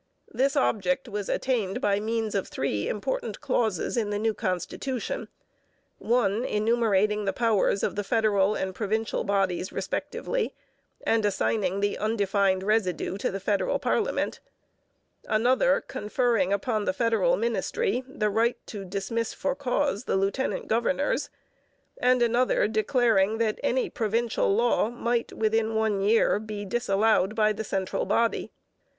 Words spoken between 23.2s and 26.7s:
that any provincial law might, within one year, be